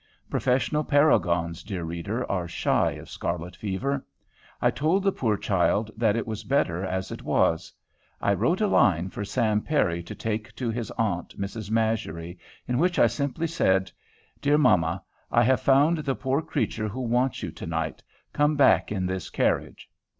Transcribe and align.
Professional 0.31 0.83
paragons, 0.83 1.61
dear 1.61 1.83
reader, 1.83 2.25
are 2.27 2.47
shy 2.47 2.93
of 2.93 3.07
scarlet 3.07 3.55
fever. 3.55 4.03
I 4.59 4.71
told 4.71 5.03
the 5.03 5.11
poor 5.11 5.37
child 5.37 5.91
that 5.95 6.15
it 6.15 6.25
was 6.25 6.43
better 6.43 6.83
as 6.83 7.11
it 7.11 7.21
was. 7.21 7.71
I 8.19 8.33
wrote 8.33 8.61
a 8.61 8.67
line 8.67 9.09
for 9.09 9.23
Sam 9.23 9.61
Perry 9.61 10.01
to 10.01 10.15
take 10.15 10.55
to 10.55 10.71
his 10.71 10.89
aunt, 10.97 11.39
Mrs. 11.39 11.69
Masury, 11.69 12.39
in 12.67 12.79
which 12.79 12.97
I 12.97 13.05
simply 13.05 13.45
said: 13.45 13.91
"Dear 14.41 14.57
mamma, 14.57 15.03
I 15.31 15.43
have 15.43 15.61
found 15.61 15.99
the 15.99 16.15
poor 16.15 16.41
creature 16.41 16.87
who 16.87 17.01
wants 17.01 17.43
you 17.43 17.51
to 17.51 17.67
night. 17.67 18.01
Come 18.33 18.55
back 18.55 18.91
in 18.91 19.05
this 19.05 19.29
carriage." 19.29 19.87